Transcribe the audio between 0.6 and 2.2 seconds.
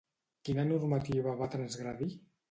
normativa va transgredir?